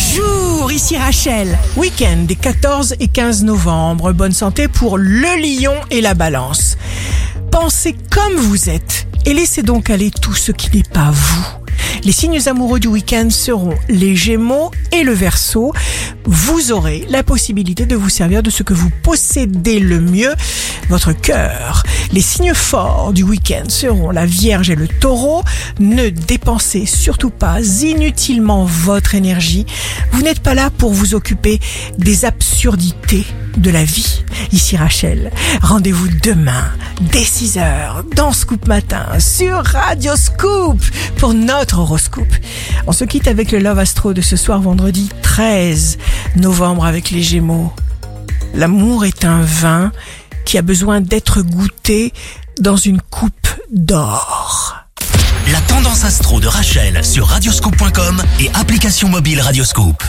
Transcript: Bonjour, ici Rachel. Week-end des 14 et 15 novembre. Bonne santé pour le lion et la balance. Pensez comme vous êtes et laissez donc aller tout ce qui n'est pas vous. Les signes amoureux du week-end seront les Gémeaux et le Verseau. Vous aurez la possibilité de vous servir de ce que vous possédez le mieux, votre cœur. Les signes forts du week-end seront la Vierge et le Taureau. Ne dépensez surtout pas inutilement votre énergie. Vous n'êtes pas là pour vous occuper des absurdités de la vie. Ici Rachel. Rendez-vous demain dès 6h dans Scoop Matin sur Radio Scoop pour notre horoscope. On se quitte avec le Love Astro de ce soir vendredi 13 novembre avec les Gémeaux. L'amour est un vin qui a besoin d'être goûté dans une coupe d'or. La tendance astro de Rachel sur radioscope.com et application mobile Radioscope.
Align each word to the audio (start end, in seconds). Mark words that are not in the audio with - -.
Bonjour, 0.00 0.72
ici 0.72 0.96
Rachel. 0.96 1.58
Week-end 1.76 2.24
des 2.26 2.34
14 2.34 2.94
et 3.00 3.08
15 3.08 3.44
novembre. 3.44 4.12
Bonne 4.12 4.32
santé 4.32 4.66
pour 4.66 4.96
le 4.96 5.60
lion 5.60 5.74
et 5.90 6.00
la 6.00 6.14
balance. 6.14 6.78
Pensez 7.50 7.94
comme 8.10 8.34
vous 8.36 8.70
êtes 8.70 9.06
et 9.26 9.34
laissez 9.34 9.62
donc 9.62 9.90
aller 9.90 10.10
tout 10.10 10.32
ce 10.32 10.52
qui 10.52 10.74
n'est 10.74 10.84
pas 10.84 11.10
vous. 11.10 11.46
Les 12.02 12.12
signes 12.12 12.40
amoureux 12.48 12.80
du 12.80 12.88
week-end 12.88 13.28
seront 13.28 13.74
les 13.88 14.16
Gémeaux 14.16 14.70
et 14.90 15.02
le 15.02 15.12
Verseau. 15.12 15.74
Vous 16.24 16.72
aurez 16.72 17.04
la 17.10 17.22
possibilité 17.22 17.84
de 17.84 17.94
vous 17.94 18.08
servir 18.08 18.42
de 18.42 18.48
ce 18.48 18.62
que 18.62 18.72
vous 18.72 18.90
possédez 19.02 19.80
le 19.80 20.00
mieux, 20.00 20.32
votre 20.90 21.12
cœur. 21.12 21.84
Les 22.12 22.20
signes 22.20 22.52
forts 22.52 23.12
du 23.12 23.22
week-end 23.22 23.68
seront 23.68 24.10
la 24.10 24.26
Vierge 24.26 24.70
et 24.70 24.74
le 24.74 24.88
Taureau. 24.88 25.44
Ne 25.78 26.08
dépensez 26.08 26.84
surtout 26.84 27.30
pas 27.30 27.60
inutilement 27.60 28.64
votre 28.64 29.14
énergie. 29.14 29.66
Vous 30.10 30.22
n'êtes 30.22 30.40
pas 30.40 30.54
là 30.54 30.68
pour 30.70 30.92
vous 30.92 31.14
occuper 31.14 31.60
des 31.96 32.24
absurdités 32.24 33.24
de 33.56 33.70
la 33.70 33.84
vie. 33.84 34.24
Ici 34.50 34.76
Rachel. 34.76 35.30
Rendez-vous 35.62 36.08
demain 36.24 36.64
dès 37.12 37.22
6h 37.22 38.14
dans 38.16 38.32
Scoop 38.32 38.66
Matin 38.66 39.06
sur 39.20 39.62
Radio 39.64 40.16
Scoop 40.16 40.82
pour 41.18 41.34
notre 41.34 41.78
horoscope. 41.78 42.34
On 42.88 42.92
se 42.92 43.04
quitte 43.04 43.28
avec 43.28 43.52
le 43.52 43.60
Love 43.60 43.78
Astro 43.78 44.12
de 44.12 44.22
ce 44.22 44.36
soir 44.36 44.60
vendredi 44.60 45.08
13 45.22 45.98
novembre 46.36 46.84
avec 46.84 47.12
les 47.12 47.22
Gémeaux. 47.22 47.72
L'amour 48.54 49.04
est 49.04 49.24
un 49.24 49.42
vin 49.42 49.92
qui 50.50 50.58
a 50.58 50.62
besoin 50.62 51.00
d'être 51.00 51.42
goûté 51.42 52.12
dans 52.58 52.74
une 52.74 53.00
coupe 53.00 53.46
d'or. 53.70 54.74
La 55.52 55.60
tendance 55.60 56.04
astro 56.04 56.40
de 56.40 56.48
Rachel 56.48 57.04
sur 57.04 57.28
radioscope.com 57.28 58.20
et 58.40 58.50
application 58.54 59.08
mobile 59.08 59.40
Radioscope. 59.40 59.94